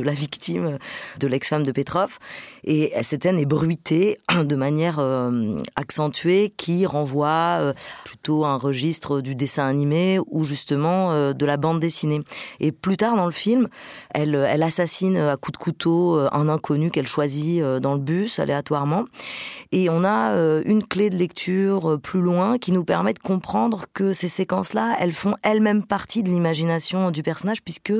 de 0.00 0.02
la 0.02 0.12
victime 0.12 0.78
de 1.18 1.26
l'ex-femme 1.28 1.64
de 1.64 1.72
Petrov. 1.72 2.18
Et 2.64 2.92
cette 3.02 3.22
scène 3.22 3.38
est 3.38 3.46
bruitée 3.46 4.18
de 4.44 4.56
manière 4.56 4.98
euh, 4.98 5.56
accentuée 5.76 6.52
qui 6.56 6.86
renvoie 6.86 7.49
euh, 7.58 7.72
plutôt 8.04 8.44
un 8.44 8.56
registre 8.56 9.20
du 9.20 9.34
dessin 9.34 9.66
animé 9.66 10.18
ou 10.28 10.44
justement 10.44 11.10
euh, 11.10 11.32
de 11.32 11.44
la 11.46 11.56
bande 11.56 11.80
dessinée. 11.80 12.20
Et 12.60 12.70
plus 12.70 12.96
tard 12.96 13.16
dans 13.16 13.26
le 13.26 13.32
film, 13.32 13.68
elle, 14.14 14.34
elle 14.34 14.62
assassine 14.62 15.16
à 15.16 15.36
coups 15.36 15.58
de 15.58 15.62
couteau 15.62 16.20
un 16.32 16.48
inconnu 16.48 16.90
qu'elle 16.90 17.08
choisit 17.08 17.62
dans 17.62 17.94
le 17.94 18.00
bus 18.00 18.38
aléatoirement. 18.38 19.04
Et 19.72 19.88
on 19.88 20.04
a 20.04 20.34
une 20.64 20.86
clé 20.86 21.10
de 21.10 21.16
lecture 21.16 21.98
plus 22.02 22.20
loin 22.20 22.58
qui 22.58 22.72
nous 22.72 22.84
permet 22.84 23.12
de 23.12 23.18
comprendre 23.18 23.84
que 23.94 24.12
ces 24.12 24.28
séquences-là, 24.28 24.96
elles 24.98 25.12
font 25.12 25.34
elles-mêmes 25.42 25.84
partie 25.84 26.22
de 26.22 26.28
l'imagination 26.28 27.10
du 27.10 27.22
personnage 27.22 27.62
puisque 27.62 27.92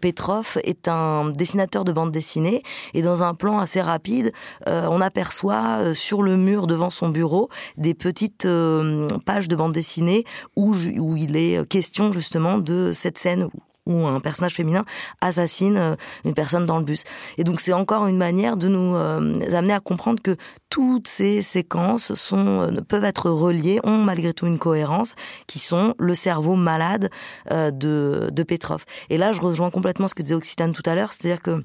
Petrov 0.00 0.58
est 0.64 0.88
un 0.88 1.30
dessinateur 1.30 1.84
de 1.84 1.92
bande 1.92 2.10
dessinée 2.10 2.62
et 2.94 3.02
dans 3.02 3.22
un 3.22 3.34
plan 3.34 3.58
assez 3.58 3.80
rapide, 3.80 4.32
euh, 4.66 4.86
on 4.90 5.00
aperçoit 5.00 5.78
euh, 5.78 5.94
sur 5.94 6.22
le 6.22 6.36
mur 6.36 6.66
devant 6.66 6.90
son 6.90 7.08
bureau 7.08 7.48
des 7.76 7.94
petites 7.94 8.44
euh, 8.44 9.08
pages 9.26 9.48
de 9.48 9.56
bande 9.56 9.72
dessinée 9.72 10.24
où, 10.56 10.74
où 10.98 11.16
il 11.16 11.36
est 11.36 11.66
question 11.68 12.12
justement 12.12 12.58
de 12.58 12.92
cette 12.92 13.18
scène 13.18 13.48
où 13.88 14.06
un 14.06 14.20
personnage 14.20 14.54
féminin 14.54 14.84
assassine 15.20 15.96
une 16.24 16.34
personne 16.34 16.66
dans 16.66 16.78
le 16.78 16.84
bus. 16.84 17.02
Et 17.38 17.44
donc 17.44 17.60
c'est 17.60 17.72
encore 17.72 18.06
une 18.06 18.16
manière 18.16 18.56
de 18.56 18.68
nous 18.68 18.94
amener 18.96 19.72
à 19.72 19.80
comprendre 19.80 20.22
que 20.22 20.36
toutes 20.70 21.08
ces 21.08 21.42
séquences 21.42 22.14
sont, 22.14 22.70
peuvent 22.88 23.04
être 23.04 23.30
reliées, 23.30 23.80
ont 23.84 23.98
malgré 23.98 24.32
tout 24.32 24.46
une 24.46 24.58
cohérence, 24.58 25.14
qui 25.46 25.58
sont 25.58 25.94
le 25.98 26.14
cerveau 26.14 26.54
malade 26.54 27.10
de, 27.50 28.28
de 28.30 28.42
Petrov. 28.42 28.84
Et 29.10 29.18
là, 29.18 29.32
je 29.32 29.40
rejoins 29.40 29.70
complètement 29.70 30.08
ce 30.08 30.14
que 30.14 30.22
disait 30.22 30.34
Occitane 30.34 30.72
tout 30.72 30.82
à 30.86 30.94
l'heure, 30.94 31.12
c'est-à-dire 31.12 31.42
que 31.42 31.64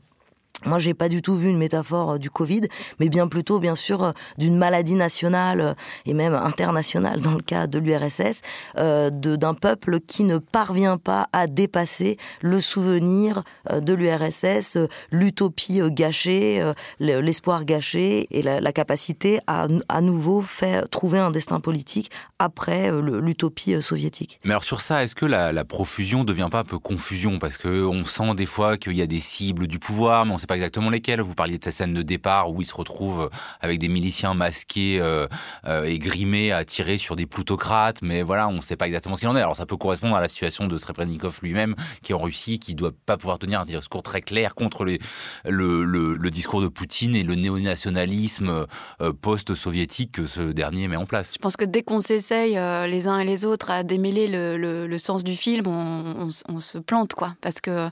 Moi, 0.66 0.80
j'ai 0.80 0.94
pas 0.94 1.10
du 1.10 1.22
tout 1.22 1.36
vu 1.36 1.50
une 1.50 1.58
métaphore 1.58 2.20
du 2.20 2.30
Covid, 2.30 2.62
mais 3.00 3.10
bien 3.10 3.28
plutôt, 3.28 3.60
bien 3.60 3.76
sûr, 3.76 4.14
d'une 4.38 4.58
maladie 4.58 4.96
nationale 4.96 5.76
et 6.06 6.14
même 6.14 6.34
internationale 6.34 7.22
dans 7.22 7.34
le 7.34 7.42
cas 7.42 7.68
de 7.68 7.80
l'URSS, 7.80 8.42
euh, 8.78 9.10
d'un 9.10 9.54
peuple 9.54 10.00
qui 10.00 10.24
ne 10.24 10.38
parvient 10.38 10.98
pas 10.98 11.28
à 11.34 11.48
dépasser 11.48 12.18
le 12.42 12.60
souvenir 12.60 13.44
de 13.72 13.94
l'URSS, 13.94 14.78
l'utopie 15.12 15.82
gâchée, 15.92 16.64
l'espoir 17.00 17.66
gâché 17.66 18.28
et 18.32 18.42
la, 18.42 18.74
capacité 18.74 19.40
à 19.48 19.68
à 19.88 20.02
nouveau 20.02 20.42
faire 20.42 20.90
trouver 20.90 21.20
un 21.20 21.30
destin 21.30 21.60
politique 21.60 22.10
après 22.40 22.92
l'utopie 22.92 23.82
soviétique. 23.82 24.40
Mais 24.44 24.52
alors 24.52 24.64
sur 24.64 24.82
ça, 24.82 25.04
est-ce 25.04 25.16
que 25.16 25.26
la, 25.26 25.52
la 25.52 25.66
profusion 25.66 26.24
devient 26.24 26.50
pas 26.52 26.60
un 26.60 26.64
peu 26.64 26.80
confusion? 26.80 27.40
Parce 27.40 27.58
que 27.58 27.86
on 27.86 28.06
sent 28.06 28.34
des 28.36 28.46
fois 28.46 28.78
qu'il 28.78 28.96
y 28.96 29.02
a 29.02 29.08
des 29.08 29.20
cibles 29.20 29.68
du 29.68 29.80
pouvoir, 29.80 30.26
mais 30.26 30.32
on 30.32 30.36
ne 30.36 30.40
sait 30.40 30.48
pas 30.48 30.53
exactement 30.56 30.90
lesquelles. 30.90 31.22
Vous 31.22 31.36
parliez 31.36 31.58
de 31.58 31.64
cette 31.64 31.74
scène 31.74 31.94
de 31.94 32.02
départ 32.02 32.52
où 32.52 32.62
il 32.62 32.66
se 32.66 32.76
retrouve 32.76 33.30
avec 33.62 33.80
des 33.80 33.90
miliciens 33.90 34.34
masqués 34.34 35.00
euh, 35.00 35.28
euh, 35.66 35.86
et 35.86 36.00
grimés 36.00 36.52
à 36.52 36.66
tirer 36.66 36.98
sur 36.98 37.16
des 37.16 37.26
plutocrates, 37.26 38.02
mais 38.02 38.22
voilà, 38.22 38.48
on 38.48 38.56
ne 38.56 38.62
sait 38.62 38.76
pas 38.76 38.88
exactement 38.88 39.16
ce 39.16 39.22
qu'il 39.22 39.30
en 39.30 39.36
est. 39.36 39.42
Alors 39.42 39.56
ça 39.56 39.66
peut 39.66 39.78
correspondre 39.78 40.16
à 40.16 40.22
la 40.22 40.28
situation 40.28 40.68
de 40.68 40.78
Srebrenikov 40.78 41.40
lui-même, 41.42 41.76
qui 42.02 42.12
est 42.12 42.16
en 42.16 42.20
Russie, 42.20 42.60
qui 42.60 42.76
doit 42.76 42.92
pas 43.06 43.18
pouvoir 43.18 43.40
tenir 43.40 43.62
un 43.62 43.66
discours 43.66 44.04
très 44.04 44.22
clair 44.22 44.56
contre 44.56 44.86
le, 44.86 46.30
discours 46.30 46.62
de 46.62 46.68
Poutine 46.68 47.16
et 47.16 47.24
le 47.24 47.36
néonationalisme 47.36 48.66
euh, 49.02 49.14
post-soviétique 49.14 50.14
que 50.14 50.26
ce 50.26 50.42
dernier 50.42 50.88
met 50.88 50.96
en 50.96 51.06
place. 51.06 51.32
Je 51.34 51.40
pense 51.40 51.58
que 51.58 51.66
dès 51.66 51.84
qu'on 51.84 52.02
s'essaye 52.02 52.58
les 52.88 53.08
uns 53.08 53.20
et 53.20 53.26
les 53.26 53.46
autres 53.46 53.72
à 53.72 53.84
démêler 53.84 54.28
le, 54.28 54.98
sens 54.98 55.24
du 55.24 55.36
film, 55.36 55.68
on, 55.68 56.30
on, 56.48 56.60
se 56.60 56.78
plante, 56.78 57.14
quoi. 57.14 57.36
Parce 57.42 57.60
que 57.60 57.90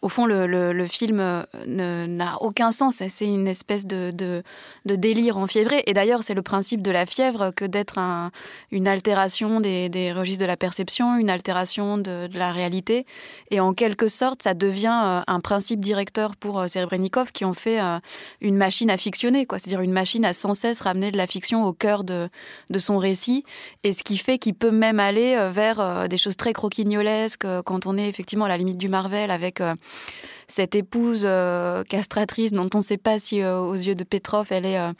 au 0.00 0.08
fond, 0.08 0.26
le, 0.26 0.46
le, 0.46 0.72
le 0.72 0.86
film 0.86 1.20
euh, 1.20 2.06
n'a 2.06 2.36
aucun 2.40 2.70
sens. 2.70 3.02
C'est 3.08 3.26
une 3.26 3.48
espèce 3.48 3.86
de, 3.86 4.10
de, 4.12 4.42
de, 4.84 4.96
délire 4.96 5.38
enfiévré. 5.38 5.82
Et 5.86 5.94
d'ailleurs, 5.94 6.22
c'est 6.22 6.34
le 6.34 6.42
principe 6.42 6.82
de 6.82 6.90
la 6.90 7.06
fièvre 7.06 7.50
que 7.50 7.64
d'être 7.64 7.98
un, 7.98 8.30
une 8.70 8.86
altération 8.86 9.60
des, 9.60 9.88
des, 9.88 10.12
registres 10.12 10.42
de 10.42 10.46
la 10.46 10.56
perception, 10.56 11.16
une 11.16 11.30
altération 11.30 11.98
de, 11.98 12.28
la 12.34 12.52
réalité. 12.52 13.06
Et 13.50 13.60
en 13.60 13.72
quelque 13.72 14.08
sorte, 14.08 14.42
ça 14.42 14.54
devient 14.54 15.00
euh, 15.04 15.20
un 15.26 15.40
principe 15.40 15.80
directeur 15.80 16.36
pour 16.36 16.60
euh, 16.60 16.68
Serebrennikov 16.68 17.32
qui 17.32 17.44
en 17.44 17.54
fait 17.54 17.80
une 18.40 18.56
machine 18.56 18.90
à 18.90 18.96
fictionner. 18.96 19.46
C'est-à-dire 19.50 19.80
une 19.80 19.92
machine 19.92 20.24
à 20.24 20.32
sans 20.32 20.54
cesse 20.54 20.80
ramener 20.80 21.10
de 21.10 21.16
la 21.16 21.26
fiction 21.26 21.64
au 21.64 21.72
cœur 21.72 22.04
de, 22.04 22.28
de 22.70 22.78
son 22.78 22.98
récit. 22.98 23.44
Et 23.82 23.92
ce 23.92 24.02
qui 24.02 24.18
fait 24.18 24.38
qu'il 24.38 24.54
peut 24.54 24.70
même 24.70 25.00
aller 25.00 25.36
vers 25.52 26.08
des 26.08 26.18
choses 26.18 26.36
très 26.36 26.52
croquignolesques 26.52 27.46
quand 27.64 27.86
on 27.86 27.96
est 27.96 28.08
effectivement 28.08 28.44
à 28.44 28.48
la 28.48 28.56
limite 28.56 28.78
du 28.78 28.88
Marvel 28.88 29.30
avec 29.30 29.60
cette 30.48 30.74
épouse 30.74 31.22
euh, 31.24 31.84
castratrice 31.84 32.52
dont 32.52 32.68
on 32.74 32.78
ne 32.78 32.82
sait 32.82 32.96
pas 32.96 33.18
si 33.18 33.42
euh, 33.42 33.60
aux 33.60 33.74
yeux 33.74 33.94
de 33.94 34.04
Petrov 34.04 34.46
elle 34.50 34.64
est, 34.64 34.78
euh, 34.78 34.92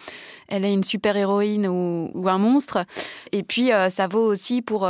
elle 0.48 0.64
est 0.64 0.72
une 0.72 0.84
super 0.84 1.16
héroïne 1.16 1.66
ou, 1.66 2.28
un 2.28 2.38
monstre. 2.38 2.84
Et 3.32 3.42
puis 3.42 3.70
ça 3.88 4.06
vaut 4.06 4.24
aussi 4.24 4.60
pour 4.60 4.86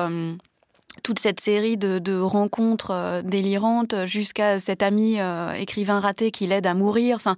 toute 1.05 1.21
cette 1.21 1.39
série 1.39 1.77
de, 1.77 2.21
rencontres 2.21 3.23
délirantes 3.25 4.07
jusqu'à 4.07 4.59
cet 4.59 4.83
ami 4.83 5.19
écrivain 5.57 6.01
raté 6.01 6.33
qui 6.33 6.49
l'aide 6.49 6.67
à 6.67 6.75
mourir. 6.75 7.15
Enfin, 7.15 7.37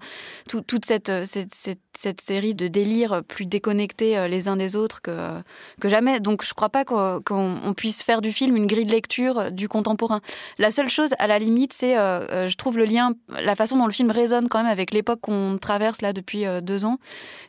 tout, 0.48 0.62
toute 0.62 0.86
cette, 0.86 1.12
cette, 1.96 2.20
série 2.20 2.54
de 2.54 2.68
délires 2.68 3.22
plus 3.26 3.46
déconnectés 3.46 4.16
euh, 4.16 4.28
les 4.28 4.48
uns 4.48 4.56
des 4.56 4.76
autres 4.76 5.02
que, 5.02 5.40
que 5.80 5.88
jamais. 5.88 6.20
Donc, 6.20 6.42
je 6.44 6.50
ne 6.50 6.54
crois 6.54 6.68
pas 6.68 6.84
qu'on 6.84 7.20
qu 7.20 7.74
puisse 7.74 8.02
faire 8.02 8.20
du 8.20 8.32
film 8.32 8.56
une 8.56 8.66
grille 8.66 8.86
de 8.86 8.92
lecture 8.92 9.50
du 9.50 9.68
contemporain. 9.68 10.20
La 10.58 10.70
seule 10.70 10.88
chose, 10.88 11.10
à 11.18 11.26
la 11.26 11.38
limite, 11.38 11.72
c'est, 11.72 11.96
euh, 11.98 12.48
je 12.48 12.56
trouve, 12.56 12.78
le 12.78 12.84
lien, 12.84 13.12
la 13.28 13.56
façon 13.56 13.76
dont 13.76 13.86
le 13.86 13.92
film 13.92 14.10
résonne 14.10 14.48
quand 14.48 14.58
même 14.58 14.70
avec 14.70 14.92
l'époque 14.92 15.20
qu'on 15.20 15.58
traverse 15.60 16.02
là 16.02 16.12
depuis 16.12 16.44
deux 16.62 16.84
ans. 16.84 16.98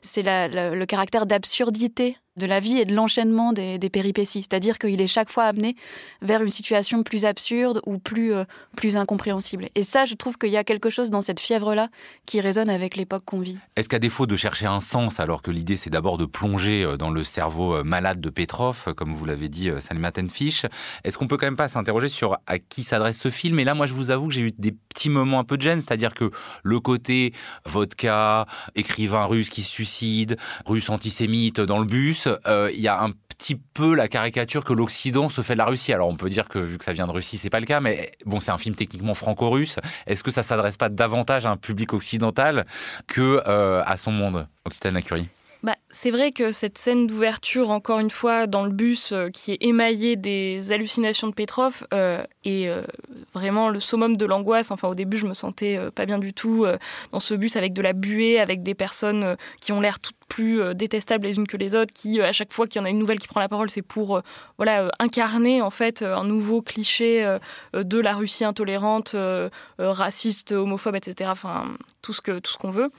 C'est 0.01 0.23
le 0.23 0.85
caractère 0.85 1.25
d'absurdité 1.25 2.17
de 2.37 2.45
la 2.45 2.59
vie 2.59 2.77
et 2.77 2.85
de 2.85 2.93
l'enchaînement 2.93 3.53
des, 3.53 3.77
péripéties. 3.89 4.41
C'est-à-dire 4.41 4.79
qu'il 4.79 5.01
est 5.01 5.07
chaque 5.07 5.29
fois 5.29 5.43
amené 5.45 5.75
vers 6.21 6.41
une 6.41 6.51
situation 6.51 7.03
plus 7.03 7.25
absurde 7.25 7.81
ou 7.85 7.97
plus, 7.97 8.33
euh, 8.33 8.45
plus 8.77 8.95
incompréhensible. 8.95 9.67
Et 9.75 9.83
ça, 9.83 10.05
je 10.05 10.15
trouve 10.15 10.37
qu'il 10.37 10.49
y 10.49 10.57
a 10.57 10.63
quelque 10.63 10.89
chose 10.89 11.09
dans 11.09 11.21
cette 11.21 11.39
fièvre-là 11.39 11.89
qui 12.25 12.39
résonne 12.39 12.69
avec 12.69 12.95
l'époque 12.95 13.23
qu'on 13.25 13.39
vit. 13.39 13.57
Est-ce 13.75 13.89
qu'à 13.89 13.99
défaut 13.99 14.25
de 14.31 14.37
chercher 14.37 14.65
un 14.65 14.79
sens, 14.79 15.19
alors 15.19 15.41
que 15.41 15.51
l'idée 15.51 15.75
c'est 15.75 15.89
d'abord 15.89 16.17
de 16.17 16.25
plonger 16.25 16.83
euh, 16.83 16.95
dans 16.95 17.09
le 17.09 17.23
cerveau 17.23 17.75
euh, 17.75 17.83
malade 17.83 18.21
de 18.21 18.29
Petrov, 18.29 18.93
comme 18.95 19.13
vous 19.13 19.25
l'avez 19.25 19.49
dit, 19.49 19.69
Salima 19.79 20.11
Tenfish, 20.11 20.65
est-ce 21.03 21.17
qu'on 21.17 21.27
peut 21.27 21.37
quand 21.37 21.47
même 21.47 21.57
pas 21.57 21.67
s'interroger 21.67 22.07
sur 22.07 22.37
à 22.47 22.57
qui 22.57 22.83
s'adresse 22.83 23.19
ce 23.19 23.29
film? 23.29 23.59
Et 23.59 23.65
là, 23.65 23.73
moi, 23.73 23.85
je 23.85 23.93
vous 23.93 24.09
avoue 24.09 24.27
que 24.27 24.33
j'ai 24.33 24.41
eu 24.41 24.51
des 24.57 24.71
petits 24.71 25.09
moments 25.09 25.39
un 25.39 25.43
peu 25.43 25.57
de 25.57 25.61
gêne, 25.61 25.81
c'est-à-dire 25.81 26.13
que 26.13 26.31
le 26.63 26.79
côté 26.79 27.33
vodka, 27.65 28.45
écrivain 28.75 29.25
russe 29.25 29.49
qui 29.49 29.63
suicide, 29.63 30.37
russe 30.65 30.89
antisémite 30.89 31.59
dans 31.59 31.79
le 31.79 31.85
bus, 31.85 32.27
il 32.27 32.49
euh, 32.49 32.71
y 32.71 32.87
a 32.87 33.03
un 33.03 33.11
petit 33.41 33.55
peu 33.55 33.95
la 33.95 34.07
caricature 34.07 34.63
que 34.63 34.71
l'Occident 34.71 35.27
se 35.27 35.41
fait 35.41 35.53
de 35.53 35.57
la 35.57 35.65
Russie. 35.65 35.93
Alors 35.93 36.07
on 36.07 36.15
peut 36.15 36.29
dire 36.29 36.47
que 36.47 36.59
vu 36.59 36.77
que 36.77 36.85
ça 36.85 36.93
vient 36.93 37.07
de 37.07 37.11
Russie, 37.11 37.39
c'est 37.39 37.49
pas 37.49 37.59
le 37.59 37.65
cas, 37.65 37.81
mais 37.81 38.11
bon, 38.27 38.39
c'est 38.39 38.51
un 38.51 38.59
film 38.59 38.75
techniquement 38.75 39.15
franco-russe. 39.15 39.77
Est-ce 40.05 40.23
que 40.23 40.29
ça 40.29 40.43
s'adresse 40.43 40.77
pas 40.77 40.89
davantage 40.89 41.47
à 41.47 41.49
un 41.49 41.57
public 41.57 41.93
occidental 41.93 42.67
que 43.07 43.41
euh, 43.47 43.81
à 43.83 43.97
son 43.97 44.11
monde, 44.11 44.47
Occitan 44.63 44.91
Lacurie 44.91 45.27
bah, 45.63 45.75
c'est 45.91 46.09
vrai 46.09 46.31
que 46.31 46.51
cette 46.51 46.79
scène 46.79 47.05
d'ouverture, 47.05 47.69
encore 47.69 47.99
une 47.99 48.09
fois, 48.09 48.47
dans 48.47 48.65
le 48.65 48.71
bus, 48.71 49.11
euh, 49.11 49.29
qui 49.29 49.51
est 49.51 49.57
émaillée 49.61 50.15
des 50.15 50.71
hallucinations 50.71 51.27
de 51.27 51.33
Petrov, 51.33 51.85
euh, 51.93 52.23
est 52.45 52.67
euh, 52.67 52.81
vraiment 53.35 53.69
le 53.69 53.79
summum 53.79 54.17
de 54.17 54.25
l'angoisse. 54.25 54.71
Enfin, 54.71 54.87
au 54.87 54.95
début, 54.95 55.17
je 55.17 55.27
me 55.27 55.35
sentais 55.35 55.79
pas 55.93 56.07
bien 56.07 56.17
du 56.17 56.33
tout 56.33 56.65
dans 57.11 57.19
ce 57.19 57.35
bus 57.35 57.55
avec 57.55 57.73
de 57.73 57.81
la 57.81 57.93
buée, 57.93 58.39
avec 58.39 58.63
des 58.63 58.73
personnes 58.73 59.35
qui 59.59 59.71
ont 59.71 59.79
l'air 59.79 59.99
toutes 59.99 60.15
plus 60.27 60.73
détestables 60.73 61.27
les 61.27 61.35
unes 61.35 61.47
que 61.47 61.57
les 61.57 61.75
autres, 61.75 61.93
qui, 61.93 62.21
à 62.21 62.31
chaque 62.31 62.53
fois 62.53 62.65
qu'il 62.65 62.79
y 62.79 62.81
en 62.81 62.85
a 62.85 62.89
une 62.89 62.97
nouvelle 62.97 63.19
qui 63.19 63.27
prend 63.27 63.39
la 63.39 63.49
parole, 63.49 63.69
c'est 63.69 63.81
pour 63.81 64.21
voilà, 64.57 64.89
incarner, 64.99 65.61
en 65.61 65.69
fait, 65.69 66.01
un 66.01 66.23
nouveau 66.23 66.61
cliché 66.61 67.37
de 67.73 67.99
la 67.99 68.13
Russie 68.13 68.45
intolérante, 68.45 69.15
raciste, 69.77 70.53
homophobe, 70.53 70.95
etc. 70.95 71.29
Enfin, 71.31 71.65
tout 72.01 72.13
ce 72.13 72.21
qu'on 72.57 72.71
veut. 72.71 72.89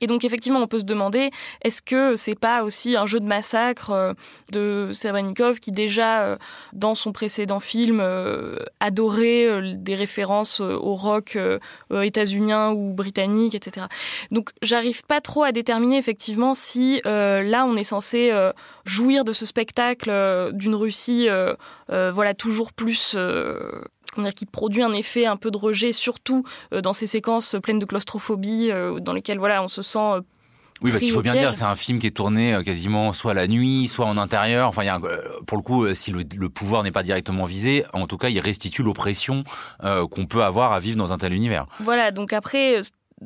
Et 0.00 0.06
donc 0.06 0.24
effectivement, 0.24 0.60
on 0.60 0.66
peut 0.66 0.78
se 0.78 0.84
demander 0.84 1.30
est-ce 1.62 1.82
que 1.82 2.16
c'est 2.16 2.38
pas 2.38 2.64
aussi 2.64 2.96
un 2.96 3.06
jeu 3.06 3.20
de 3.20 3.26
massacre 3.26 3.90
euh, 3.90 4.14
de 4.52 4.90
Serebrennikov 4.92 5.60
qui 5.60 5.72
déjà 5.72 6.22
euh, 6.22 6.36
dans 6.72 6.94
son 6.94 7.12
précédent 7.12 7.60
film 7.60 8.00
euh, 8.00 8.56
adorait 8.80 9.74
des 9.76 9.94
références 9.94 10.60
au 10.60 10.94
rock 10.94 11.38
états-unien 11.90 12.72
ou 12.72 12.92
britannique, 12.92 13.54
etc. 13.54 13.86
Donc 14.30 14.50
j'arrive 14.62 15.04
pas 15.04 15.20
trop 15.20 15.44
à 15.44 15.52
déterminer 15.52 15.98
effectivement 15.98 16.54
si 16.54 17.00
là 17.04 17.64
on 17.66 17.76
est 17.76 17.84
censé 17.84 18.32
jouir 18.84 19.24
de 19.24 19.32
ce 19.32 19.46
spectacle 19.46 20.10
d'une 20.52 20.74
Russie 20.74 21.28
voilà 21.88 22.34
toujours 22.34 22.72
plus 22.72 23.16
qui 24.34 24.46
produit 24.46 24.82
un 24.82 24.92
effet 24.92 25.26
un 25.26 25.36
peu 25.36 25.50
de 25.50 25.58
rejet, 25.58 25.92
surtout 25.92 26.44
euh, 26.72 26.80
dans 26.80 26.92
ces 26.92 27.06
séquences 27.06 27.56
pleines 27.62 27.78
de 27.78 27.84
claustrophobie, 27.84 28.70
euh, 28.70 28.98
dans 29.00 29.12
lesquelles 29.12 29.38
voilà, 29.38 29.62
on 29.62 29.68
se 29.68 29.82
sent 29.82 29.98
euh, 29.98 30.20
oui, 30.82 30.90
parce 30.92 31.02
qu'il 31.02 31.12
faut 31.12 31.20
bien 31.20 31.34
dire, 31.34 31.52
c'est 31.52 31.64
un 31.64 31.76
film 31.76 31.98
qui 31.98 32.06
est 32.06 32.10
tourné 32.10 32.58
quasiment 32.64 33.12
soit 33.12 33.34
la 33.34 33.46
nuit, 33.46 33.86
soit 33.86 34.06
en 34.06 34.16
intérieur. 34.16 34.66
Enfin, 34.66 34.82
il 34.82 34.86
y 34.86 34.88
a 34.88 34.94
un, 34.94 35.00
pour 35.46 35.58
le 35.58 35.62
coup, 35.62 35.94
si 35.94 36.10
le, 36.10 36.22
le 36.34 36.48
pouvoir 36.48 36.82
n'est 36.82 36.90
pas 36.90 37.02
directement 37.02 37.44
visé, 37.44 37.84
en 37.92 38.06
tout 38.06 38.16
cas, 38.16 38.30
il 38.30 38.40
restitue 38.40 38.82
l'oppression 38.82 39.44
euh, 39.84 40.06
qu'on 40.06 40.24
peut 40.24 40.42
avoir 40.42 40.72
à 40.72 40.80
vivre 40.80 40.96
dans 40.96 41.12
un 41.12 41.18
tel 41.18 41.34
univers. 41.34 41.66
Voilà, 41.80 42.12
donc 42.12 42.32
après, 42.32 42.80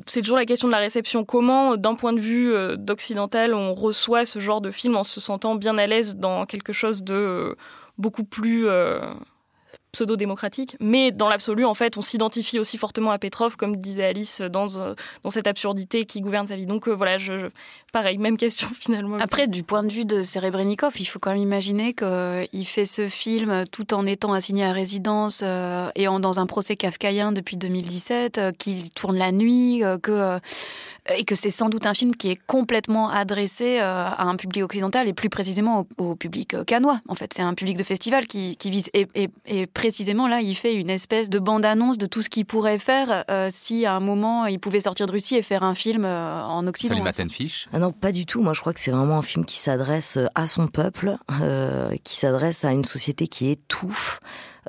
c'est 0.05 0.21
toujours 0.21 0.37
la 0.37 0.45
question 0.45 0.67
de 0.67 0.73
la 0.73 0.79
réception. 0.79 1.23
Comment, 1.23 1.77
d'un 1.77 1.95
point 1.95 2.11
de 2.11 2.19
vue 2.19 2.53
euh, 2.53 2.75
d'occidental, 2.75 3.53
on 3.53 3.73
reçoit 3.73 4.25
ce 4.25 4.39
genre 4.39 4.59
de 4.59 4.71
film 4.71 4.97
en 4.97 5.05
se 5.05 5.21
sentant 5.21 5.55
bien 5.55 5.77
à 5.77 5.87
l'aise 5.87 6.17
dans 6.17 6.45
quelque 6.45 6.73
chose 6.73 7.03
de 7.03 7.13
euh, 7.13 7.55
beaucoup 7.97 8.25
plus 8.25 8.67
pseudo-démocratique. 9.95 10.75
Mais 10.79 11.11
dans 11.11 11.29
l'absolu, 11.29 11.65
en 11.65 11.73
fait, 11.73 11.97
on 11.97 12.01
s'identifie 12.01 12.59
aussi 12.59 12.77
fortement 12.77 13.11
à 13.11 13.17
Petrov, 13.17 13.55
comme 13.55 13.77
disait 13.77 14.03
Alice, 14.03 14.41
dans, 14.41 14.77
euh, 14.77 14.93
cette 15.29 15.47
absurdité 15.47 16.05
qui 16.05 16.21
gouverne 16.21 16.47
sa 16.47 16.55
vie. 16.55 16.65
Donc 16.65 16.87
euh, 16.87 16.91
voilà, 16.91 17.17
je, 17.17 17.49
pareil, 17.93 18.17
même 18.17 18.37
question 18.37 18.67
finalement. 18.79 19.17
Après, 19.19 19.47
du 19.47 19.63
point 19.63 19.83
de 19.83 19.91
vue 19.91 20.05
de 20.05 20.21
Serebrennikov, 20.21 20.93
il 20.99 21.05
faut 21.05 21.19
quand 21.19 21.31
même 21.31 21.41
imaginer 21.41 21.93
qu'il 21.93 22.67
fait 22.67 22.85
ce 22.85 23.07
film 23.07 23.63
tout 23.71 23.93
en 23.93 24.05
étant 24.05 24.33
assigné 24.33 24.65
à 24.65 24.73
résidence 24.73 25.41
euh, 25.43 25.89
et 25.95 26.07
en, 26.07 26.19
dans 26.19 26.39
un 26.39 26.45
procès 26.45 26.75
kafkaïen 26.75 27.31
depuis 27.31 27.57
2017, 27.57 28.37
euh, 28.37 28.51
qu'il 28.51 28.91
tourne 28.91 29.17
la 29.17 29.31
nuit, 29.31 29.83
euh, 29.83 29.97
que, 29.97 30.11
euh, 30.11 30.39
et 31.17 31.23
que 31.23 31.35
c'est 31.35 31.51
sans 31.51 31.69
doute 31.69 31.85
un 31.85 31.93
film 31.93 32.15
qui 32.15 32.31
est 32.31 32.39
complètement 32.47 33.09
adressé 33.09 33.79
euh, 33.79 33.83
à 33.83 34.23
un 34.23 34.35
public 34.35 34.63
occidental 34.63 35.07
et 35.07 35.13
plus 35.13 35.29
précisément 35.29 35.85
au, 35.97 36.15
public 36.15 36.53
euh, 36.53 36.63
canois. 36.63 36.99
En 37.07 37.15
fait, 37.15 37.31
c'est 37.33 37.41
un 37.41 37.53
public 37.53 37.77
de 37.77 37.83
festival 37.83 38.27
qui, 38.27 38.57
qui 38.57 38.71
vise. 38.71 38.89
Et, 38.93 39.07
et, 39.15 39.29
et 39.45 39.67
précisément 39.85 40.27
là, 40.27 40.41
il 40.41 40.55
fait 40.55 40.73
une 40.73 40.89
espèce 40.89 41.29
de 41.29 41.37
bande-annonce 41.37 41.99
de 41.99 42.07
tout 42.07 42.23
ce 42.23 42.29
qu'il 42.29 42.43
pourrait 42.43 42.79
faire 42.79 43.23
euh, 43.29 43.49
si 43.51 43.85
à 43.85 43.93
un 43.93 43.99
moment 43.99 44.47
il 44.47 44.59
pouvait 44.59 44.79
sortir 44.79 45.05
de 45.05 45.11
Russie 45.11 45.35
et 45.35 45.43
faire 45.43 45.61
un 45.61 45.75
film 45.75 46.05
euh, 46.05 46.41
en 46.41 46.65
Occident. 46.65 46.95
Salut 46.95 47.03
Matenfish. 47.03 47.67
Ah 47.71 47.77
non, 47.77 47.91
pas 47.91 48.11
du 48.11 48.25
tout. 48.25 48.41
Moi, 48.41 48.53
je 48.53 48.61
crois 48.61 48.73
que 48.73 48.79
c'est 48.79 48.89
vraiment 48.89 49.19
un 49.19 49.21
film 49.21 49.45
qui 49.45 49.59
s'adresse 49.59 50.17
à 50.33 50.47
son 50.47 50.65
peuple, 50.65 51.17
euh, 51.39 51.95
qui 52.03 52.15
s'adresse 52.15 52.65
à 52.65 52.71
une 52.71 52.83
société 52.83 53.27
qui 53.27 53.51
étouffe 53.51 54.21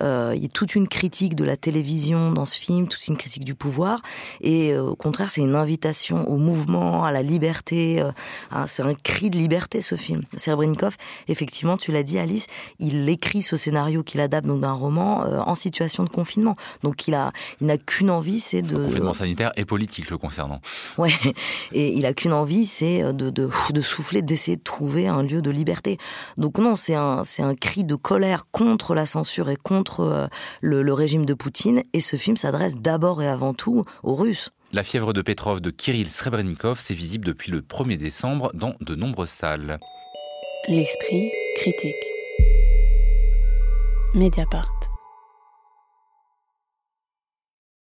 Euh, 0.02 0.32
il 0.34 0.42
y 0.42 0.46
a 0.46 0.48
toute 0.48 0.74
une 0.74 0.88
critique 0.88 1.34
de 1.34 1.44
la 1.44 1.56
télévision 1.56 2.32
dans 2.32 2.44
ce 2.44 2.58
film, 2.58 2.88
toute 2.88 3.06
une 3.08 3.16
critique 3.16 3.44
du 3.44 3.54
pouvoir. 3.54 4.00
Et 4.40 4.72
euh, 4.72 4.82
au 4.82 4.96
contraire, 4.96 5.30
c'est 5.30 5.40
une 5.40 5.54
invitation 5.54 6.28
au 6.28 6.36
mouvement, 6.36 7.04
à 7.04 7.12
la 7.12 7.22
liberté. 7.22 8.00
Euh, 8.00 8.10
hein, 8.50 8.66
c'est 8.66 8.82
un 8.82 8.94
cri 8.94 9.30
de 9.30 9.38
liberté, 9.38 9.80
ce 9.80 9.94
film. 9.94 10.22
Serebrennikov, 10.36 10.96
effectivement, 11.28 11.76
tu 11.76 11.92
l'as 11.92 12.02
dit, 12.02 12.18
Alice, 12.18 12.46
il 12.78 13.08
écrit 13.08 13.42
ce 13.42 13.56
scénario 13.56 14.02
qu'il 14.02 14.20
adapte 14.20 14.46
d'un 14.46 14.72
roman 14.72 15.20
en 15.46 15.54
situation 15.54 16.04
de 16.04 16.08
confinement. 16.08 16.56
Donc 16.82 17.08
il 17.08 17.14
a, 17.14 17.32
il 17.60 17.66
n'a 17.66 17.78
qu'une 17.78 18.10
envie, 18.10 18.40
c'est 18.40 18.62
de... 18.62 18.84
confinement 18.84 19.14
sanitaire 19.14 19.52
et 19.56 19.64
politique 19.64 20.10
le 20.10 20.18
concernant. 20.18 20.60
Ouais, 20.98 21.12
et 21.72 21.92
il 21.92 22.06
a 22.06 22.14
qu'une 22.14 22.32
envie, 22.32 22.66
c'est 22.66 23.02
de, 23.12 23.30
de, 23.30 23.50
de 23.70 23.80
souffler, 23.80 24.22
d'essayer 24.22 24.56
de 24.56 24.62
trouver 24.62 25.08
un 25.08 25.22
lieu 25.22 25.42
de 25.42 25.50
liberté. 25.50 25.98
Donc 26.36 26.58
non, 26.58 26.76
c'est 26.76 26.94
un, 26.94 27.24
c'est 27.24 27.42
un 27.42 27.54
cri 27.54 27.84
de 27.84 27.94
colère 27.94 28.46
contre 28.50 28.94
la 28.94 29.06
censure 29.06 29.48
et 29.48 29.56
contre 29.56 29.86
euh, 30.00 30.26
le, 30.61 30.93
régime 30.93 31.25
de 31.25 31.35
Poutine. 31.35 31.83
Et 31.93 32.00
ce 32.00 32.16
film 32.16 32.37
s'adresse 32.37 32.76
d'abord 32.76 33.23
et 33.23 33.28
avant 33.28 33.55
tout 33.55 33.85
aux 34.02 34.14
Russes. 34.14 34.50
La 34.73 34.83
fièvre 34.83 35.12
de 35.12 35.23
Petrov 35.23 35.61
de 35.61 35.71
Kirill 35.71 36.11
Srebrennikov, 36.11 36.78
c'est 36.81 36.95
visible 36.95 37.25
depuis 37.25 37.50
le 37.52 37.61
1er 37.61 37.97
décembre 37.97 38.50
dans 38.55 38.75
de 38.81 38.95
nombreuses 38.95 39.31
salles. 39.31 39.78
L'esprit 40.69 41.31
critique. 41.57 41.95
Mediapart. 44.14 44.75